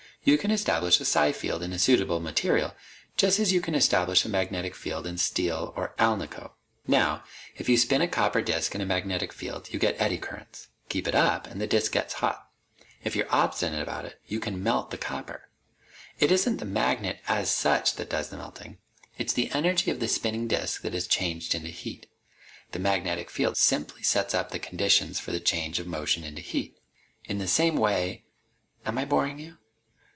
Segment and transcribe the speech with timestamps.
[0.23, 2.75] You can establish a psi field in a suitable material,
[3.17, 6.51] just as you can establish a magnetic field in steel or alnico.
[6.85, 7.23] Now,
[7.57, 10.67] if you spin a copper disk in a magnetic field, you get eddy currents.
[10.89, 12.47] Keep it up, and the disk gets hot.
[13.03, 15.49] If you're obstinate about it, you can melt the copper.
[16.19, 18.77] It isn't the magnet, as such, that does the melting.
[19.17, 22.05] It's the energy of the spinning disk that is changed into heat.
[22.73, 26.77] The magnetic field simply sets up the conditions for the change of motion into heat.
[27.25, 28.25] In the same way...
[28.85, 29.57] am I boring you?"